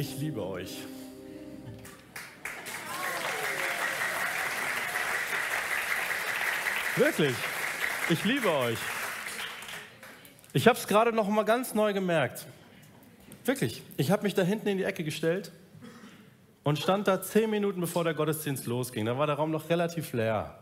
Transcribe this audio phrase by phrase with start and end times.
[0.00, 0.78] Ich liebe euch.
[6.94, 7.34] Wirklich.
[8.08, 8.78] Ich liebe euch.
[10.52, 12.46] Ich habe es gerade noch mal ganz neu gemerkt.
[13.44, 13.82] Wirklich.
[13.96, 15.50] Ich habe mich da hinten in die Ecke gestellt
[16.62, 19.04] und stand da zehn Minuten bevor der Gottesdienst losging.
[19.04, 20.60] Da war der Raum noch relativ leer.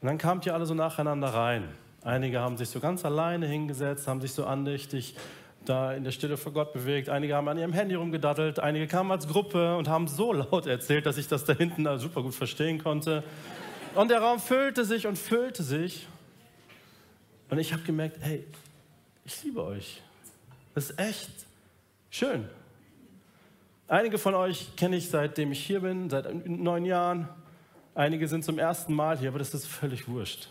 [0.00, 1.68] Und dann kamt ihr alle so nacheinander rein.
[2.02, 5.16] Einige haben sich so ganz alleine hingesetzt, haben sich so andächtig
[5.64, 7.08] da in der Stille vor Gott bewegt.
[7.08, 8.58] Einige haben an ihrem Handy rumgedattelt.
[8.58, 12.22] Einige kamen als Gruppe und haben so laut erzählt, dass ich das da hinten super
[12.22, 13.22] gut verstehen konnte.
[13.94, 16.06] Und der Raum füllte sich und füllte sich.
[17.50, 18.44] Und ich habe gemerkt, hey,
[19.24, 20.02] ich liebe euch.
[20.74, 21.30] Das ist echt
[22.10, 22.48] schön.
[23.88, 27.28] Einige von euch kenne ich seitdem ich hier bin, seit neun Jahren.
[27.94, 30.48] Einige sind zum ersten Mal hier, aber das ist völlig wurscht.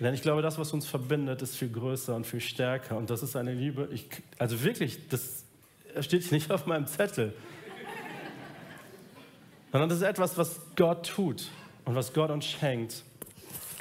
[0.00, 2.96] Denn ich glaube, das, was uns verbindet, ist viel größer und viel stärker.
[2.96, 4.06] Und das ist eine Liebe, ich,
[4.38, 5.44] also wirklich, das
[6.00, 7.34] steht nicht auf meinem Zettel.
[9.72, 11.48] Sondern das ist etwas, was Gott tut
[11.84, 13.02] und was Gott uns schenkt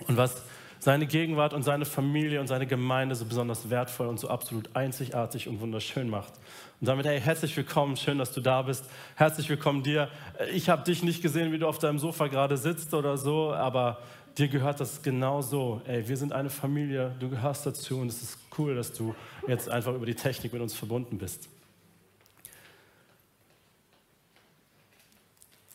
[0.07, 0.41] und was
[0.79, 5.47] seine Gegenwart und seine Familie und seine Gemeinde so besonders wertvoll und so absolut einzigartig
[5.47, 6.33] und wunderschön macht.
[6.79, 8.85] Und damit, hey, herzlich willkommen, schön, dass du da bist.
[9.15, 10.09] Herzlich willkommen dir.
[10.53, 13.99] Ich habe dich nicht gesehen, wie du auf deinem Sofa gerade sitzt oder so, aber
[14.37, 15.81] dir gehört das genau so.
[15.85, 19.15] Ey, wir sind eine Familie, du gehörst dazu und es ist cool, dass du
[19.47, 21.49] jetzt einfach über die Technik mit uns verbunden bist.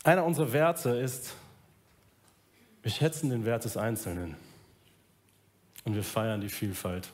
[0.04, 1.34] Einer unserer Werte ist,
[2.82, 4.36] wir schätzen den Wert des Einzelnen
[5.84, 7.08] und wir feiern die Vielfalt.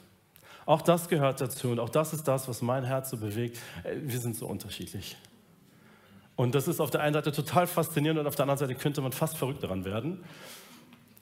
[0.64, 3.58] Auch das gehört dazu und auch das ist das, was mein Herz so bewegt.
[3.84, 5.16] Wir sind so unterschiedlich.
[6.36, 9.00] Und das ist auf der einen Seite total faszinierend und auf der anderen Seite könnte
[9.00, 10.24] man fast verrückt daran werden.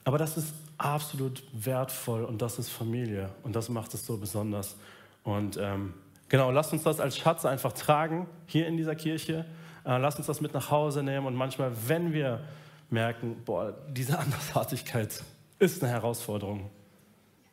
[0.06, 4.76] Aber das ist absolut wertvoll und das ist Familie und das macht es so besonders.
[5.24, 5.94] Und ähm,
[6.28, 9.44] genau, lasst uns das als Schatz einfach tragen hier in dieser Kirche.
[9.84, 12.38] Äh, lasst uns das mit nach Hause nehmen und manchmal, wenn wir
[12.88, 15.24] merken, boah, diese Andersartigkeit
[15.58, 16.70] ist eine Herausforderung.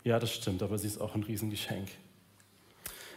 [0.04, 1.90] Ja, das stimmt, aber sie ist auch ein Riesengeschenk.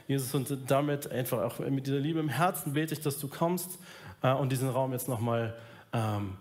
[0.09, 3.79] Jesus, und damit einfach auch mit dieser Liebe im Herzen bete ich, dass du kommst
[4.23, 5.55] äh, und diesen Raum jetzt nochmal
[5.93, 6.39] ähm,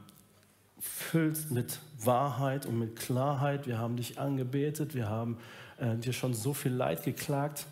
[0.80, 3.68] füllst mit Wahrheit und mit Klarheit.
[3.68, 5.38] Wir haben dich angebetet, wir haben
[5.78, 7.66] äh, dir schon so viel Leid geklagt.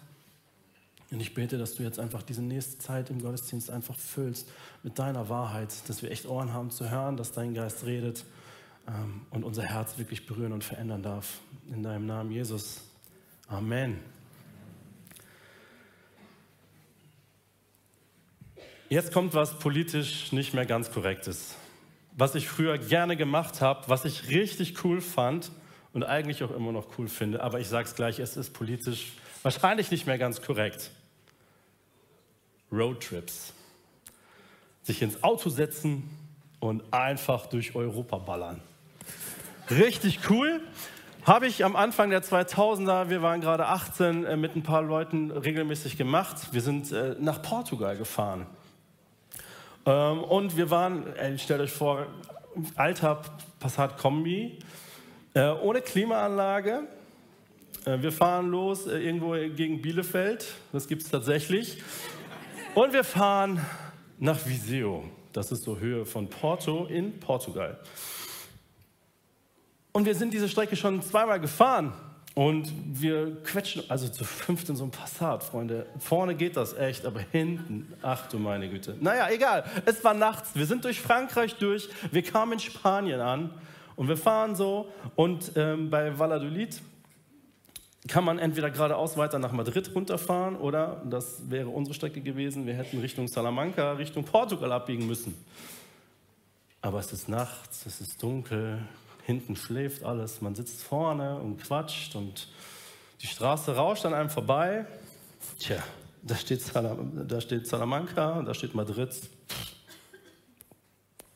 [1.12, 4.50] Und ich bete, dass du jetzt einfach diese nächste Zeit im Gottesdienst einfach füllst
[4.81, 8.25] mit deiner Wahrheit, dass wir echt Ohren haben zu hören, dass dein Geist redet
[8.88, 11.40] ähm, und unser Herz wirklich berühren und verändern darf.
[11.70, 12.81] In deinem Namen, Jesus.
[13.47, 14.00] Amen.
[18.90, 21.56] Jetzt kommt was politisch nicht mehr ganz korrektes
[22.16, 25.51] was ich früher gerne gemacht habe, was ich richtig cool fand
[25.94, 29.13] und eigentlich auch immer noch cool finde, aber ich sage es gleich, es ist politisch
[29.41, 30.91] wahrscheinlich nicht mehr ganz korrekt.
[32.72, 33.53] Roadtrips.
[34.84, 36.09] Sich ins Auto setzen
[36.59, 38.62] und einfach durch Europa ballern.
[39.69, 40.62] Richtig cool.
[41.25, 45.31] Habe ich am Anfang der 2000er, wir waren gerade 18, äh, mit ein paar Leuten
[45.31, 46.50] regelmäßig gemacht.
[46.52, 48.46] Wir sind äh, nach Portugal gefahren.
[49.86, 52.08] Ähm, und wir waren, ey, stellt euch vor,
[52.76, 53.22] alter
[53.60, 54.60] Passat Kombi,
[55.34, 56.88] äh, ohne Klimaanlage.
[57.86, 61.82] Äh, wir fahren los äh, irgendwo gegen Bielefeld, das gibt es tatsächlich.
[62.76, 63.60] Und wir fahren
[64.20, 65.02] nach Viseu,
[65.34, 67.80] das ist so Höhe von Porto in Portugal.
[69.92, 71.94] Und wir sind diese Strecke schon zweimal gefahren.
[72.36, 75.86] Und wir quetschen, also zu fünft in so einem Passat, Freunde.
[76.00, 78.98] Vorne geht das echt, aber hinten, ach du meine Güte.
[79.00, 79.64] Naja, egal.
[79.86, 80.56] Es war nachts.
[80.56, 81.90] Wir sind durch Frankreich durch.
[82.12, 83.52] Wir kamen in Spanien an.
[83.96, 84.92] Und wir fahren so.
[85.16, 86.82] Und ähm, bei Valladolid
[88.08, 92.74] kann man entweder geradeaus weiter nach Madrid runterfahren oder, das wäre unsere Strecke gewesen, wir
[92.74, 95.36] hätten Richtung Salamanca, Richtung Portugal abbiegen müssen.
[96.82, 98.80] Aber es ist nachts, es ist dunkel,
[99.25, 102.47] hinten schläft alles, man sitzt vorne und quatscht und
[103.22, 104.85] die Straße rauscht an einem vorbei.
[105.59, 105.81] Tja,
[106.22, 109.09] da steht, Salam, da steht Salamanca und da steht Madrid.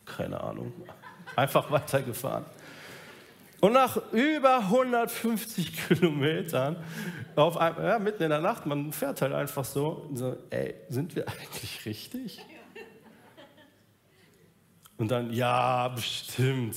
[0.05, 0.73] Keine Ahnung.
[1.35, 2.45] Einfach weitergefahren.
[3.59, 6.77] Und nach über 150 Kilometern,
[7.35, 11.15] auf einem, ja, mitten in der Nacht, man fährt halt einfach so, so, ey, sind
[11.15, 12.45] wir eigentlich richtig?
[14.97, 16.75] Und dann, ja, bestimmt.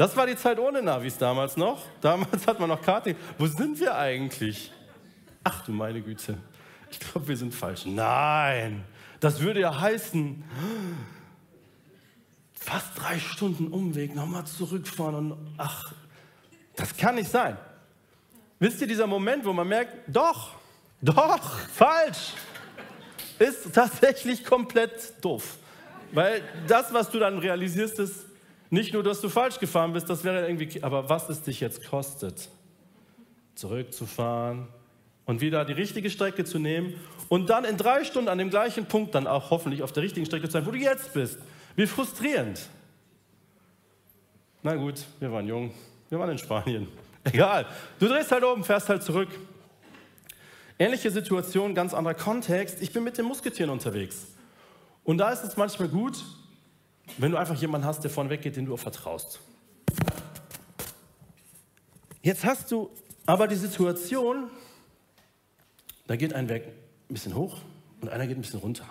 [0.00, 1.82] Das war die Zeit ohne Navis damals noch.
[2.00, 3.16] Damals hat man noch Karting.
[3.36, 4.72] Wo sind wir eigentlich?
[5.44, 6.38] Ach du meine Güte.
[6.90, 7.84] Ich glaube, wir sind falsch.
[7.84, 8.82] Nein,
[9.20, 10.42] das würde ja heißen,
[12.54, 15.92] fast drei Stunden Umweg, nochmal zurückfahren und ach,
[16.76, 17.58] das kann nicht sein.
[18.58, 20.52] Wisst ihr, dieser Moment, wo man merkt, doch,
[21.02, 22.32] Doch, falsch.
[23.38, 25.58] Ist tatsächlich komplett doof.
[26.12, 28.29] Weil das, was du dann realisierst, ist
[28.70, 31.88] nicht nur, dass du falsch gefahren bist, das wäre irgendwie, aber was es dich jetzt
[31.88, 32.48] kostet,
[33.56, 34.68] zurückzufahren
[35.26, 36.94] und wieder die richtige Strecke zu nehmen
[37.28, 40.24] und dann in drei Stunden an dem gleichen Punkt dann auch hoffentlich auf der richtigen
[40.24, 41.38] Strecke zu sein, wo du jetzt bist.
[41.76, 42.68] Wie frustrierend.
[44.62, 45.72] Na gut, wir waren jung,
[46.08, 46.88] wir waren in Spanien.
[47.24, 47.66] Egal,
[47.98, 49.28] du drehst halt oben, fährst halt zurück.
[50.78, 52.80] Ähnliche Situation, ganz anderer Kontext.
[52.80, 54.26] Ich bin mit den Musketieren unterwegs.
[55.04, 56.24] Und da ist es manchmal gut,
[57.18, 59.40] wenn du einfach jemanden hast, der vorne weggeht, den du auch vertraust.
[62.22, 62.90] Jetzt hast du
[63.26, 64.50] aber die Situation,
[66.06, 67.58] da geht ein Weg ein bisschen hoch
[68.00, 68.86] und einer geht ein bisschen runter.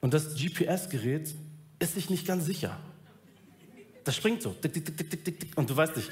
[0.00, 1.34] Und das GPS-Gerät
[1.78, 2.78] ist sich nicht ganz sicher.
[4.04, 4.54] Das springt so.
[5.56, 6.10] Und du weißt nicht.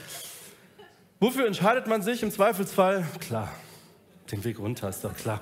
[1.21, 3.07] Wofür entscheidet man sich im Zweifelsfall?
[3.21, 3.53] Klar,
[4.31, 5.41] den Weg runter ist doch klar.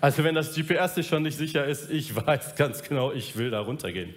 [0.00, 3.50] Also wenn das GPS sich schon nicht sicher ist, ich weiß ganz genau, ich will
[3.50, 4.14] da runtergehen.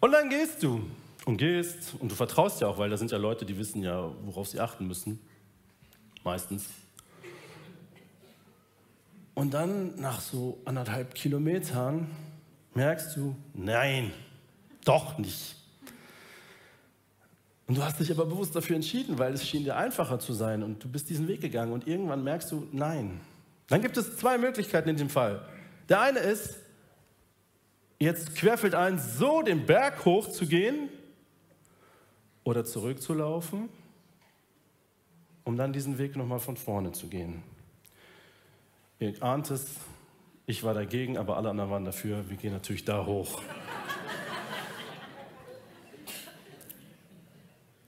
[0.00, 0.88] Und dann gehst du
[1.24, 4.10] und gehst und du vertraust ja auch, weil da sind ja Leute, die wissen ja,
[4.22, 5.18] worauf sie achten müssen.
[6.24, 6.66] Meistens.
[9.34, 12.10] Und dann nach so anderthalb Kilometern
[12.74, 14.12] merkst du, nein,
[14.84, 15.56] doch nicht.
[17.68, 20.62] Und du hast dich aber bewusst dafür entschieden, weil es schien dir einfacher zu sein
[20.62, 23.20] und du bist diesen Weg gegangen und irgendwann merkst du, nein.
[23.68, 25.46] Dann gibt es zwei Möglichkeiten in dem Fall.
[25.88, 26.58] Der eine ist,
[27.98, 30.88] jetzt querfeld ein, so den Berg hoch zu gehen
[32.44, 33.68] oder zurückzulaufen,
[35.44, 37.42] um dann diesen Weg nochmal von vorne zu gehen.
[38.98, 39.66] Ihr ahnt es,
[40.46, 42.28] ich war dagegen, aber alle anderen waren dafür.
[42.28, 43.42] Wir gehen natürlich da hoch.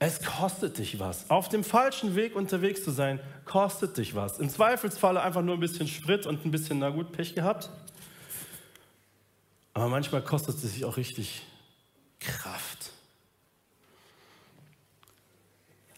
[0.03, 1.29] Es kostet dich was.
[1.29, 4.39] Auf dem falschen Weg unterwegs zu sein, kostet dich was.
[4.39, 7.69] Im Zweifelsfalle einfach nur ein bisschen Sprit und ein bisschen, na gut, Pech gehabt.
[9.75, 11.43] Aber manchmal kostet es sich auch richtig
[12.19, 12.89] Kraft.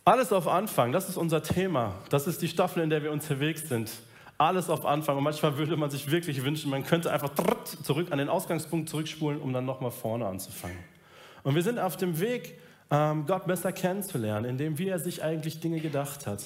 [0.03, 1.93] Alles auf Anfang, das ist unser Thema.
[2.09, 3.89] Das ist die Staffel, in der wir unterwegs sind.
[4.37, 5.15] Alles auf Anfang.
[5.15, 7.31] Und manchmal würde man sich wirklich wünschen, man könnte einfach
[7.83, 10.83] zurück an den Ausgangspunkt zurückspulen, um dann nochmal vorne anzufangen.
[11.43, 12.59] Und wir sind auf dem Weg,
[13.25, 16.43] Gott besser kennenzulernen, indem wie er sich eigentlich Dinge gedacht hat.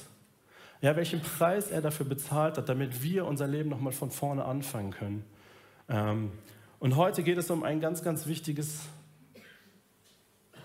[0.82, 4.92] Ja, welchen Preis er dafür bezahlt hat, damit wir unser Leben nochmal von vorne anfangen
[4.92, 5.26] können.
[5.90, 6.32] Ähm,
[6.80, 8.84] und heute geht es um ein ganz, ganz wichtiges,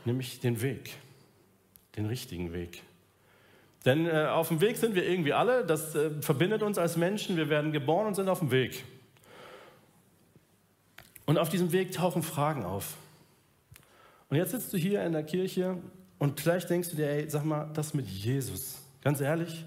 [0.04, 0.96] nämlich den Weg,
[1.96, 2.82] den richtigen Weg.
[3.84, 7.36] Denn äh, auf dem Weg sind wir irgendwie alle, das äh, verbindet uns als Menschen,
[7.36, 8.84] wir werden geboren und sind auf dem Weg.
[11.26, 12.94] Und auf diesem Weg tauchen Fragen auf.
[14.32, 15.76] Und jetzt sitzt du hier in der Kirche
[16.18, 19.66] und vielleicht denkst du dir, ey, sag mal, das mit Jesus, ganz ehrlich,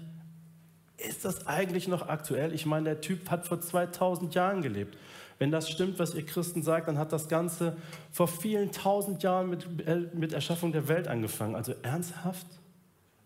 [0.96, 2.52] ist das eigentlich noch aktuell?
[2.52, 4.98] Ich meine, der Typ hat vor 2000 Jahren gelebt.
[5.38, 7.76] Wenn das stimmt, was ihr Christen sagt, dann hat das Ganze
[8.10, 11.54] vor vielen tausend Jahren mit, äh, mit Erschaffung der Welt angefangen.
[11.54, 12.48] Also ernsthaft?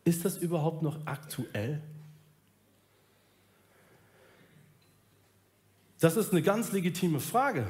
[0.05, 1.81] Ist das überhaupt noch aktuell?
[6.01, 7.67] Das ist eine ganz legitime Frage.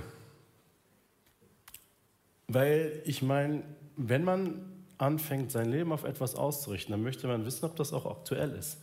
[2.52, 3.62] Weil ich meine,
[3.96, 4.60] wenn man
[4.98, 8.78] anfängt, sein Leben auf etwas auszurichten, dann möchte man wissen, ob das auch aktuell ist.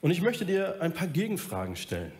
[0.00, 2.12] Und ich möchte dir ein paar Gegenfragen stellen.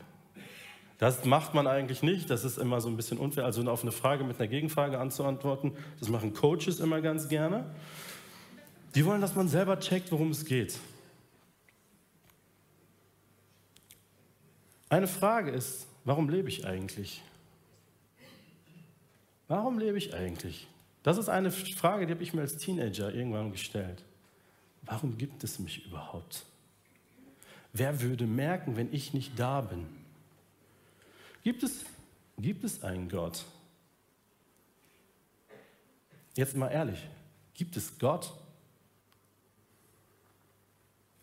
[0.98, 3.92] Das macht man eigentlich nicht, das ist immer so ein bisschen unfair, also auf eine
[3.92, 5.76] Frage mit einer Gegenfrage anzuantworten.
[6.00, 7.72] Das machen Coaches immer ganz gerne.
[8.96, 10.80] Die wollen, dass man selber checkt, worum es geht.
[14.88, 17.22] Eine Frage ist, warum lebe ich eigentlich?
[19.46, 20.66] Warum lebe ich eigentlich?
[21.02, 24.04] Das ist eine Frage, die habe ich mir als Teenager irgendwann gestellt.
[24.82, 26.44] Warum gibt es mich überhaupt?
[27.72, 29.86] Wer würde merken, wenn ich nicht da bin?
[31.42, 31.84] Gibt es,
[32.38, 33.44] gibt es einen Gott?
[36.34, 37.06] Jetzt mal ehrlich,
[37.54, 38.32] gibt es Gott?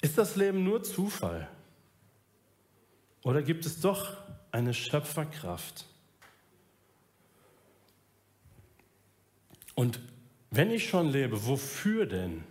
[0.01, 1.48] Ist das Leben nur Zufall?
[3.24, 4.15] Oder gibt es doch
[4.51, 5.86] eine Schöpferkraft?
[9.75, 10.00] Und
[10.50, 12.44] wenn ich schon lebe, wofür denn?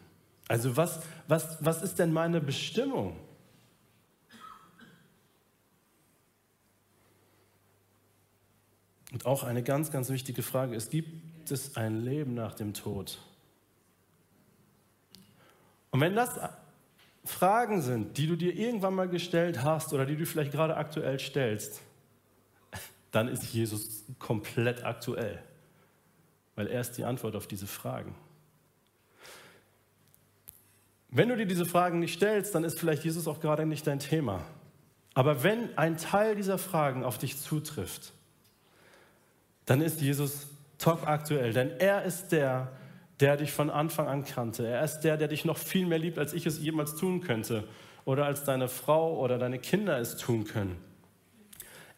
[0.46, 3.16] Also was, was, was ist denn meine Bestimmung?
[9.10, 13.18] Und auch eine ganz, ganz wichtige Frage ist, gibt es ein Leben nach dem Tod?
[15.90, 16.38] Und wenn das
[17.24, 21.18] Fragen sind, die du dir irgendwann mal gestellt hast oder die du vielleicht gerade aktuell
[21.18, 21.80] stellst,
[23.12, 25.42] dann ist Jesus komplett aktuell
[26.56, 28.14] weil er ist die Antwort auf diese Fragen.
[31.10, 34.00] Wenn du dir diese Fragen nicht stellst, dann ist vielleicht Jesus auch gerade nicht dein
[34.00, 34.44] Thema.
[35.14, 38.12] Aber wenn ein Teil dieser Fragen auf dich zutrifft,
[39.64, 42.72] dann ist Jesus top aktuell, denn er ist der,
[43.20, 44.66] der dich von Anfang an kannte.
[44.66, 47.64] Er ist der, der dich noch viel mehr liebt, als ich es jemals tun könnte
[48.04, 50.76] oder als deine Frau oder deine Kinder es tun können.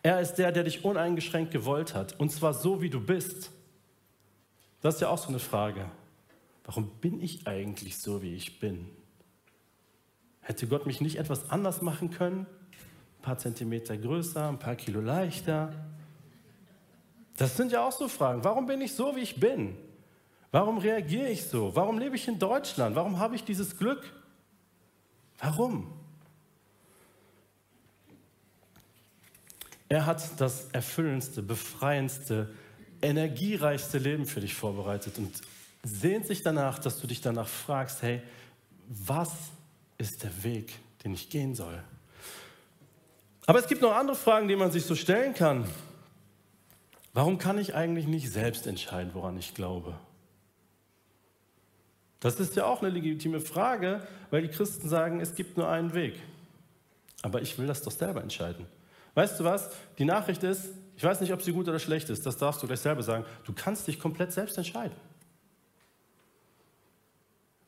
[0.02, 3.50] Er ist der, der dich uneingeschränkt gewollt hat, und zwar so, wie du bist.
[4.80, 5.90] Das ist ja auch so eine Frage.
[6.64, 8.88] Warum bin ich eigentlich so, wie ich bin?
[10.40, 12.46] Hätte Gott mich nicht etwas anders machen können?
[13.18, 15.72] Ein paar Zentimeter größer, ein paar Kilo leichter?
[17.36, 18.44] Das sind ja auch so Fragen.
[18.44, 19.76] Warum bin ich so, wie ich bin?
[20.52, 21.74] Warum reagiere ich so?
[21.74, 22.96] Warum lebe ich in Deutschland?
[22.96, 24.12] Warum habe ich dieses Glück?
[25.38, 25.92] Warum?
[29.88, 32.54] Er hat das erfüllendste, befreiendste,
[33.02, 35.40] energiereichste Leben für dich vorbereitet und
[35.82, 38.22] sehnt sich danach, dass du dich danach fragst, hey,
[38.88, 39.32] was
[39.98, 41.82] ist der Weg, den ich gehen soll?
[43.46, 45.68] Aber es gibt noch andere Fragen, die man sich so stellen kann.
[47.12, 49.94] Warum kann ich eigentlich nicht selbst entscheiden, woran ich glaube?
[52.20, 55.94] Das ist ja auch eine legitime Frage, weil die Christen sagen, es gibt nur einen
[55.94, 56.20] Weg.
[57.22, 58.66] Aber ich will das doch selber entscheiden.
[59.14, 59.70] Weißt du was?
[59.98, 62.66] Die Nachricht ist, ich weiß nicht, ob sie gut oder schlecht ist, das darfst du
[62.66, 63.24] gleich selber sagen.
[63.44, 64.96] Du kannst dich komplett selbst entscheiden.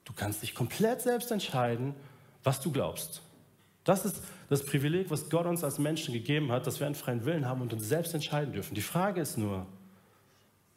[0.05, 1.95] Du kannst dich komplett selbst entscheiden,
[2.43, 3.21] was du glaubst.
[3.85, 7.25] Das ist das Privileg, was Gott uns als Menschen gegeben hat, dass wir einen freien
[7.27, 8.75] Willen haben und uns selbst entscheiden dürfen.
[8.75, 9.67] Die Frage ist nur,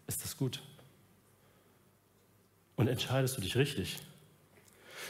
[0.07, 0.61] ist das gut?
[2.75, 3.97] Und entscheidest du dich richtig?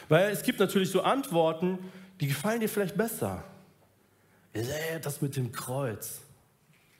[0.10, 1.80] Weil es gibt natürlich so Antworten,
[2.20, 3.44] die gefallen dir vielleicht besser.
[5.02, 6.22] Das mit dem Kreuz,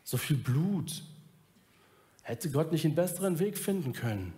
[0.04, 1.04] so viel Blut.
[2.24, 4.34] Hätte Gott nicht einen besseren Weg finden können?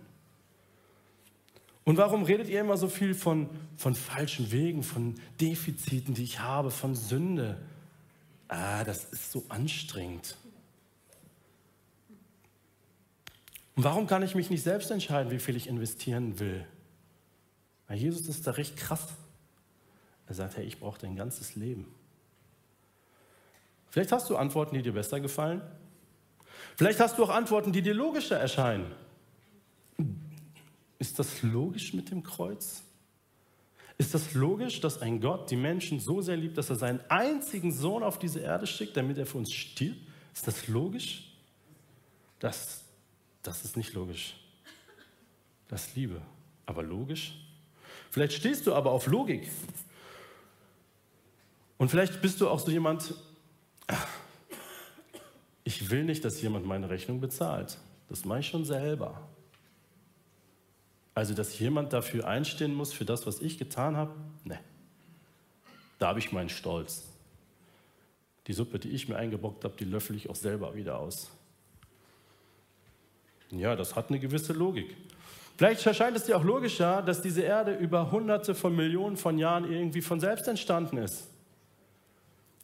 [1.84, 6.40] Und warum redet ihr immer so viel von, von falschen Wegen, von Defiziten, die ich
[6.40, 7.60] habe, von Sünde?
[8.48, 10.36] Ah, das ist so anstrengend.
[13.76, 16.64] Und warum kann ich mich nicht selbst entscheiden, wie viel ich investieren will?
[17.86, 19.08] Weil Jesus ist da recht krass.
[20.26, 21.86] Er sagt, hey, ich brauche dein ganzes Leben.
[23.94, 25.62] Vielleicht hast du Antworten, die dir besser gefallen.
[26.74, 28.90] Vielleicht hast du auch Antworten, die dir logischer erscheinen.
[30.98, 32.82] Ist das logisch mit dem Kreuz?
[33.96, 37.70] Ist das logisch, dass ein Gott die Menschen so sehr liebt, dass er seinen einzigen
[37.70, 40.00] Sohn auf diese Erde schickt, damit er für uns stirbt?
[40.34, 41.32] Ist das logisch?
[42.40, 42.82] Das,
[43.44, 44.34] das ist nicht logisch.
[45.68, 46.20] Das ist Liebe.
[46.66, 47.46] Aber logisch?
[48.10, 49.48] Vielleicht stehst du aber auf Logik.
[51.78, 53.14] Und vielleicht bist du auch so jemand,
[55.64, 57.78] ich will nicht, dass jemand meine Rechnung bezahlt.
[58.10, 59.28] Das mache ich schon selber.
[61.14, 64.58] Also, dass jemand dafür einstehen muss, für das, was ich getan habe, ne.
[65.98, 67.04] Da habe ich meinen Stolz.
[68.46, 71.30] Die Suppe, die ich mir eingebockt habe, die löffel ich auch selber wieder aus.
[73.50, 74.96] Ja, das hat eine gewisse Logik.
[75.56, 79.70] Vielleicht erscheint es dir auch logischer, dass diese Erde über hunderte von Millionen von Jahren
[79.70, 81.28] irgendwie von selbst entstanden ist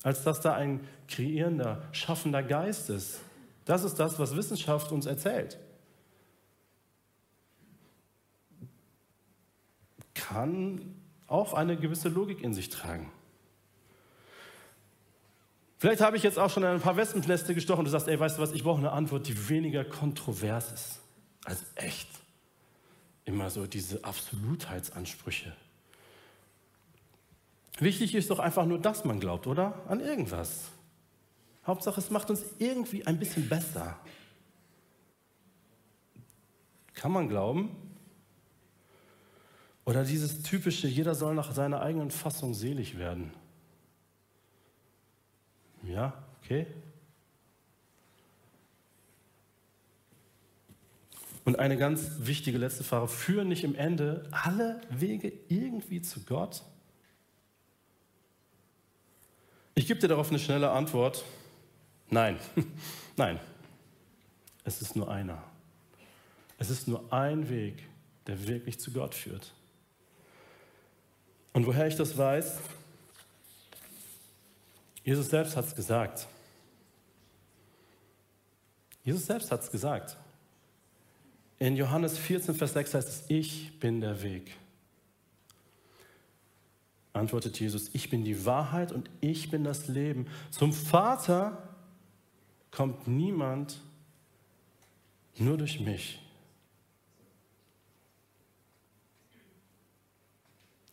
[0.02, 3.21] als dass da ein kreierender, schaffender Geist ist.
[3.64, 5.59] Das ist das, was Wissenschaft uns erzählt.
[10.14, 10.95] Kann
[11.26, 13.11] auch eine gewisse Logik in sich tragen.
[15.78, 18.37] Vielleicht habe ich jetzt auch schon ein paar Wespenneste gestochen und du sagst, ey, weißt
[18.37, 21.00] du was, ich brauche eine Antwort, die weniger kontrovers ist
[21.45, 22.09] als echt.
[23.25, 25.54] Immer so diese Absolutheitsansprüche.
[27.80, 29.82] Wichtig ist doch einfach nur, dass man glaubt, oder?
[29.88, 30.70] An irgendwas.
[31.66, 33.99] Hauptsache, es macht uns irgendwie ein bisschen besser.
[36.92, 37.70] Kann man glauben?
[39.87, 43.32] Oder dieses typische, jeder soll nach seiner eigenen Fassung selig werden.
[45.82, 46.66] Ja, okay.
[51.46, 56.62] Und eine ganz wichtige letzte Frage, führen nicht im Ende alle Wege irgendwie zu Gott?
[59.80, 61.25] Ich gebe dir darauf eine schnelle Antwort.
[62.10, 62.38] Nein,
[63.16, 63.40] nein.
[64.62, 65.42] Es ist nur einer.
[66.58, 67.88] Es ist nur ein Weg,
[68.26, 69.54] der wirklich zu Gott führt.
[71.54, 72.58] Und woher ich das weiß,
[75.02, 76.26] Jesus selbst hat es gesagt.
[79.02, 80.18] Jesus selbst hat es gesagt.
[81.58, 84.60] In Johannes 14, Vers 6 heißt es, ich bin der Weg
[87.12, 90.26] antwortet Jesus, ich bin die Wahrheit und ich bin das Leben.
[90.50, 91.69] Zum Vater
[92.71, 93.81] kommt niemand
[95.37, 96.21] nur durch mich.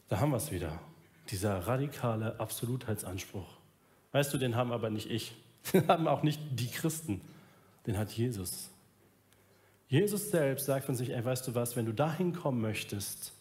[0.07, 0.79] Da haben wir es wieder,
[1.29, 3.57] dieser radikale Absolutheitsanspruch.
[4.13, 5.35] Weißt du, den haben aber nicht ich.
[5.73, 7.19] Den haben auch nicht die Christen.
[7.85, 8.69] Den hat Jesus.
[9.89, 13.33] Jesus selbst sagt von sich, ey, weißt du was, wenn du dahin kommen möchtest,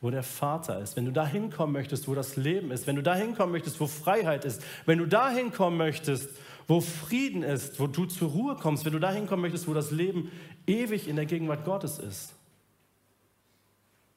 [0.00, 3.02] wo der Vater ist, wenn du dahin kommen möchtest, wo das Leben ist, wenn du
[3.02, 6.30] dahin kommen möchtest, wo Freiheit ist, wenn du dahin kommen möchtest,
[6.66, 9.90] wo Frieden ist, wo du zur Ruhe kommst, wenn du dahin kommen möchtest, wo das
[9.90, 10.30] Leben
[10.66, 12.34] ewig in der Gegenwart Gottes ist,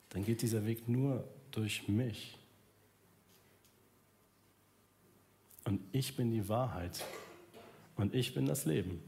[0.09, 2.37] dann geht dieser Weg nur durch mich.
[5.65, 7.03] Und ich bin die Wahrheit.
[7.95, 9.01] Und ich bin das Leben.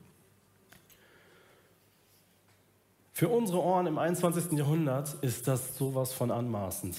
[3.16, 4.52] Für unsere Ohren im 21.
[4.58, 6.98] Jahrhundert ist das sowas von anmaßend.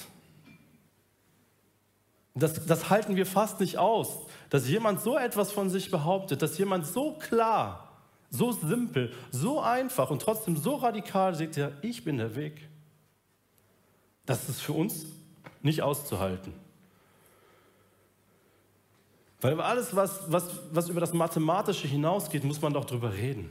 [2.34, 6.56] Das, das halten wir fast nicht aus, dass jemand so etwas von sich behauptet, dass
[6.56, 12.16] jemand so klar, so simpel, so einfach und trotzdem so radikal sagt, ja, ich bin
[12.16, 12.66] der Weg.
[14.24, 15.04] Das ist für uns
[15.60, 16.54] nicht auszuhalten.
[19.42, 23.50] Weil über alles, was, was, was über das Mathematische hinausgeht, muss man doch drüber reden.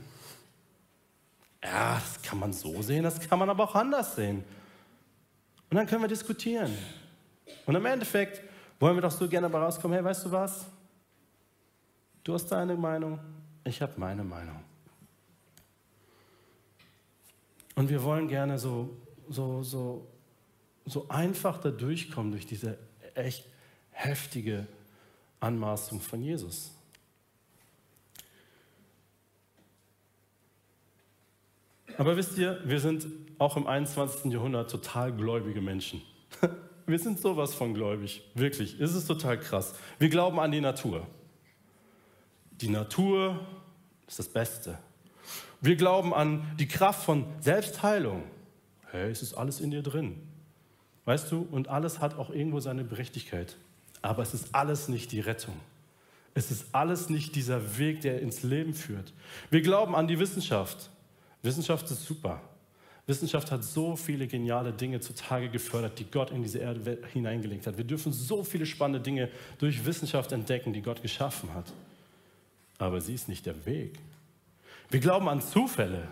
[1.66, 4.44] Ja, das kann man so sehen, das kann man aber auch anders sehen.
[5.68, 6.72] Und dann können wir diskutieren.
[7.66, 8.40] Und im Endeffekt
[8.78, 10.66] wollen wir doch so gerne dabei rauskommen, hey, weißt du was?
[12.22, 13.18] Du hast deine Meinung,
[13.64, 14.62] ich habe meine Meinung.
[17.74, 18.96] Und wir wollen gerne so,
[19.28, 20.06] so, so,
[20.84, 22.78] so einfach da durchkommen durch diese
[23.14, 23.44] echt
[23.90, 24.68] heftige
[25.40, 26.75] Anmaßung von Jesus.
[31.98, 33.06] Aber wisst ihr, wir sind
[33.38, 34.32] auch im 21.
[34.32, 36.02] Jahrhundert total gläubige Menschen.
[36.88, 38.80] Wir sind sowas von gläubig, wirklich.
[38.80, 39.74] Es ist total krass.
[39.98, 41.04] Wir glauben an die Natur.
[42.60, 43.44] Die Natur
[44.06, 44.78] ist das Beste.
[45.60, 48.22] Wir glauben an die Kraft von Selbstheilung.
[48.92, 50.16] Hey, es ist alles in dir drin.
[51.06, 53.56] Weißt du, und alles hat auch irgendwo seine Berechtigkeit.
[54.00, 55.56] Aber es ist alles nicht die Rettung.
[56.34, 59.12] Es ist alles nicht dieser Weg, der ins Leben führt.
[59.50, 60.90] Wir glauben an die Wissenschaft.
[61.46, 62.42] Wissenschaft ist super.
[63.06, 67.76] Wissenschaft hat so viele geniale Dinge zutage gefördert, die Gott in diese Erde hineingelegt hat.
[67.76, 71.72] Wir dürfen so viele spannende Dinge durch Wissenschaft entdecken, die Gott geschaffen hat.
[72.78, 73.98] Aber sie ist nicht der Weg.
[74.90, 76.08] Wir glauben an Zufälle.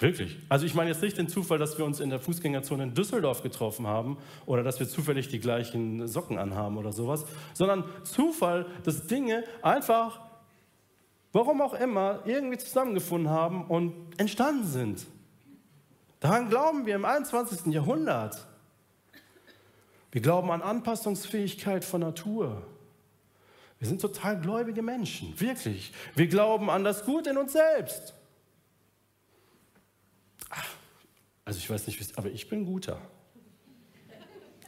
[0.00, 0.36] Wirklich.
[0.48, 3.42] Also ich meine jetzt nicht den Zufall, dass wir uns in der Fußgängerzone in Düsseldorf
[3.42, 9.08] getroffen haben oder dass wir zufällig die gleichen Socken anhaben oder sowas, sondern Zufall, dass
[9.08, 10.20] Dinge einfach
[11.32, 15.06] warum auch immer, irgendwie zusammengefunden haben und entstanden sind.
[16.20, 17.72] Daran glauben wir im 21.
[17.72, 18.46] Jahrhundert.
[20.10, 22.66] Wir glauben an Anpassungsfähigkeit von Natur.
[23.78, 25.92] Wir sind total gläubige Menschen, wirklich.
[26.14, 28.14] Wir glauben an das Gute in uns selbst.
[30.50, 30.66] Ach,
[31.44, 33.00] also ich weiß nicht, aber ich bin guter.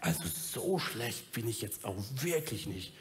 [0.00, 2.94] Also so schlecht bin ich jetzt auch wirklich nicht.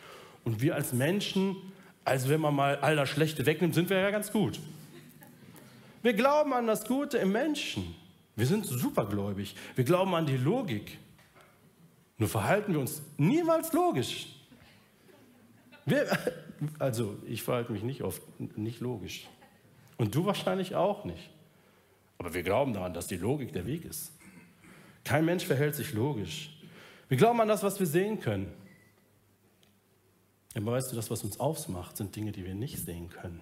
[0.44, 1.56] Und wir als Menschen
[2.06, 4.60] also wenn man mal all das Schlechte wegnimmt, sind wir ja ganz gut.
[6.02, 7.96] Wir glauben an das Gute im Menschen.
[8.36, 9.56] Wir sind supergläubig.
[9.76, 10.98] Wir glauben an die Logik.
[12.18, 14.28] Nur verhalten wir uns niemals logisch.
[15.86, 16.08] Wir,
[16.80, 18.22] also ich verhalte mich nicht oft
[18.58, 19.28] nicht logisch.
[19.98, 21.30] Und du wahrscheinlich auch nicht.
[22.18, 24.12] Aber wir glauben daran, dass die Logik der Weg ist.
[25.04, 26.58] Kein Mensch verhält sich logisch.
[27.08, 28.54] Wir glauben an das, was wir sehen können.
[30.60, 33.40] Aber weißt du, das, was uns ausmacht, sind Dinge, die wir nicht sehen können.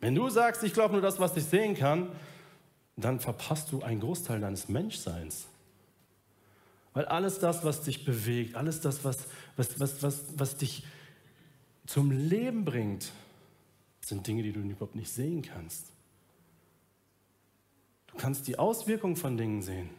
[0.00, 2.10] Wenn du sagst, ich glaube nur das, was ich sehen kann,
[2.96, 5.46] dann verpasst du einen Großteil deines Menschseins.
[6.94, 9.18] Weil alles das, was dich bewegt, alles das, was,
[9.56, 10.84] was, was, was, was dich
[11.86, 13.12] zum Leben bringt,
[14.00, 15.92] sind Dinge, die du überhaupt nicht sehen kannst.
[18.08, 19.90] Du kannst die Auswirkungen von Dingen sehen.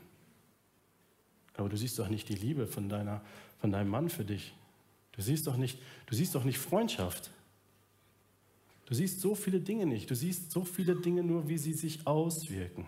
[1.56, 3.22] Aber du siehst doch nicht die Liebe von, deiner,
[3.60, 4.54] von deinem Mann für dich.
[5.14, 7.32] Du siehst doch nicht, du siehst doch nicht Freundschaft.
[8.86, 10.10] Du siehst so viele Dinge nicht.
[10.10, 12.86] Du siehst so viele Dinge nur, wie sie sich auswirken.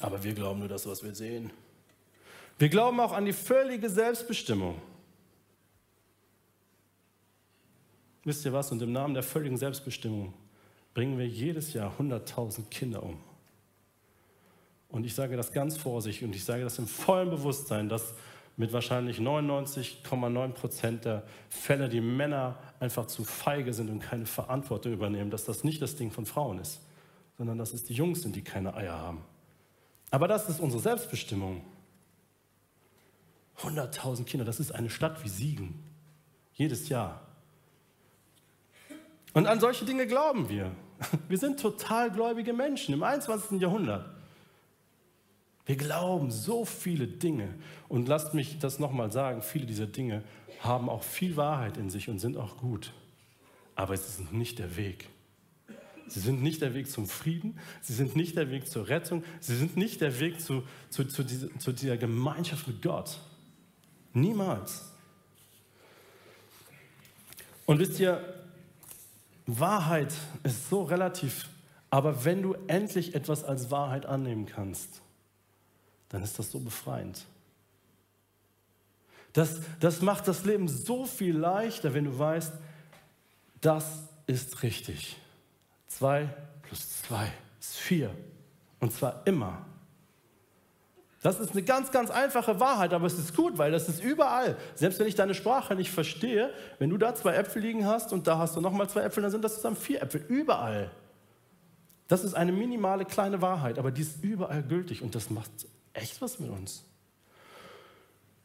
[0.00, 1.50] Aber wir glauben nur das, was wir sehen.
[2.58, 4.80] Wir glauben auch an die völlige Selbstbestimmung.
[8.24, 8.70] Wisst ihr was?
[8.70, 10.34] Und im Namen der völligen Selbstbestimmung
[10.92, 13.18] bringen wir jedes Jahr 100.000 Kinder um.
[14.90, 18.14] Und ich sage das ganz vorsichtig und ich sage das im vollen Bewusstsein, dass
[18.56, 24.92] mit wahrscheinlich 99,9 Prozent der Fälle die Männer einfach zu feige sind und keine Verantwortung
[24.92, 26.80] übernehmen, dass das nicht das Ding von Frauen ist,
[27.38, 29.22] sondern dass es die Jungs sind, die keine Eier haben.
[30.10, 31.62] Aber das ist unsere Selbstbestimmung.
[33.60, 35.82] 100.000 Kinder, das ist eine Stadt wie Siegen.
[36.52, 37.20] Jedes Jahr.
[39.32, 40.72] Und an solche Dinge glauben wir.
[41.28, 43.60] Wir sind total gläubige Menschen im 21.
[43.60, 44.19] Jahrhundert.
[45.66, 47.54] Wir glauben so viele Dinge.
[47.88, 50.24] Und lasst mich das nochmal sagen, viele dieser Dinge
[50.60, 52.92] haben auch viel Wahrheit in sich und sind auch gut.
[53.74, 55.08] Aber es ist nicht der Weg.
[56.10, 59.56] Sie sind nicht der Weg zum Frieden, sie sind nicht der Weg zur Rettung, sie
[59.56, 63.20] sind nicht der Weg zu, zu, zu, dieser, zu dieser Gemeinschaft mit Gott.
[64.12, 64.90] Niemals.
[67.64, 68.34] Und wisst ihr,
[69.46, 71.48] Wahrheit ist so relativ,
[71.90, 75.02] aber wenn du endlich etwas als Wahrheit annehmen kannst,
[76.10, 77.24] dann ist das so befreiend.
[79.32, 82.52] Das, das macht das Leben so viel leichter, wenn du weißt,
[83.60, 83.84] das
[84.26, 85.16] ist richtig.
[85.86, 86.28] Zwei
[86.62, 88.14] plus zwei ist vier.
[88.80, 89.66] Und zwar immer.
[91.22, 94.56] Das ist eine ganz, ganz einfache Wahrheit, aber es ist gut, weil das ist überall.
[94.74, 98.26] Selbst wenn ich deine Sprache nicht verstehe, wenn du da zwei Äpfel liegen hast und
[98.26, 100.24] da hast du nochmal zwei Äpfel, dann sind das zusammen vier Äpfel.
[100.28, 100.90] Überall.
[102.08, 105.50] Das ist eine minimale kleine Wahrheit, aber die ist überall gültig und das macht
[105.92, 106.84] echt was mit uns.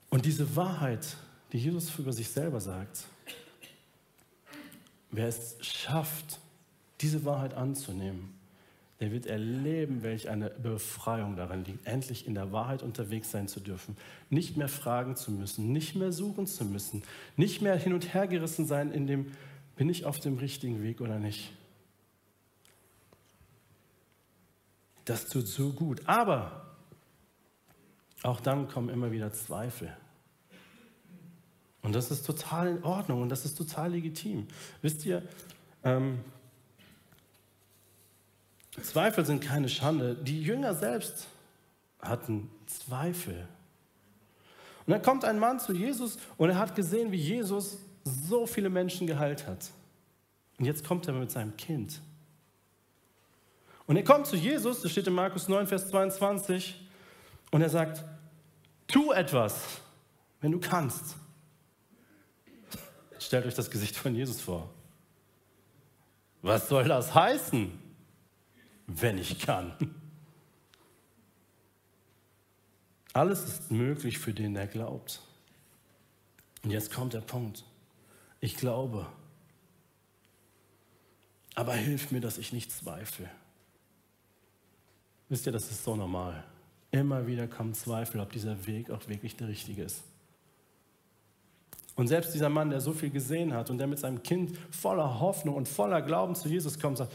[0.10, 1.18] Und diese Wahrheit,
[1.52, 3.06] die Jesus über sich selber sagt,
[5.12, 6.40] wer es schafft,
[7.02, 8.34] diese Wahrheit anzunehmen,
[9.00, 13.60] der wird erleben, welch eine Befreiung darin liegt, endlich in der Wahrheit unterwegs sein zu
[13.60, 13.98] dürfen,
[14.30, 17.04] nicht mehr fragen zu müssen, nicht mehr suchen zu müssen,
[17.36, 19.34] nicht mehr hin und her gerissen sein in dem,
[19.76, 21.52] bin ich auf dem richtigen Weg oder nicht.
[25.04, 26.02] Das tut so gut.
[26.06, 26.65] Aber
[28.26, 29.96] auch dann kommen immer wieder Zweifel.
[31.82, 34.48] Und das ist total in Ordnung und das ist total legitim.
[34.82, 35.22] Wisst ihr,
[35.84, 36.20] ähm,
[38.82, 40.16] Zweifel sind keine Schande.
[40.16, 41.28] Die Jünger selbst
[42.02, 43.48] hatten Zweifel.
[44.86, 48.70] Und dann kommt ein Mann zu Jesus und er hat gesehen, wie Jesus so viele
[48.70, 49.70] Menschen geheilt hat.
[50.58, 52.02] Und jetzt kommt er mit seinem Kind.
[53.88, 56.82] Und er kommt zu Jesus, das steht in Markus 9, Vers 22,
[57.52, 58.04] und er sagt,
[58.88, 59.82] tu etwas,
[60.42, 61.16] wenn du kannst.
[63.20, 64.70] Stellt euch das Gesicht von Jesus vor.
[66.42, 67.86] Was soll das heißen?
[68.88, 69.74] wenn ich kann.
[73.14, 75.22] Alles ist möglich für den, der glaubt.
[76.64, 77.64] Und jetzt kommt der Punkt.
[78.42, 79.08] Ich glaube.
[81.56, 83.30] Aber hilf mir, dass ich nicht zweifle.
[85.30, 86.44] Wisst ihr, das ist so normal.
[86.96, 90.02] Immer wieder kommen Zweifel, ob dieser Weg auch wirklich der richtige ist.
[91.98, 95.20] Und selbst dieser Mann, der so viel gesehen hat und der mit seinem Kind voller
[95.20, 97.12] Hoffnung und voller Glauben zu Jesus kommt, sagt,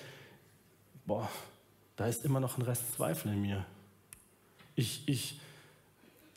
[1.07, 1.27] boah,
[1.97, 3.64] da ist immer noch ein Rest Zweifel in mir.
[4.75, 5.40] Ich, ich,